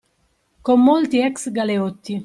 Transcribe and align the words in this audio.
Con 0.63 0.81
molti 0.81 1.19
ex-galeotti 1.21 2.19